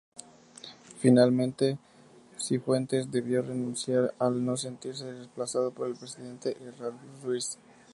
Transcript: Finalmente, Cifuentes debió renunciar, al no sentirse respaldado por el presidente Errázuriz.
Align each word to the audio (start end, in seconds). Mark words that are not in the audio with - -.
Finalmente, 0.97 1.77
Cifuentes 2.35 3.11
debió 3.11 3.43
renunciar, 3.43 4.15
al 4.17 4.43
no 4.43 4.57
sentirse 4.57 5.11
respaldado 5.13 5.69
por 5.71 5.85
el 5.87 5.95
presidente 5.95 6.57
Errázuriz. 6.59 7.59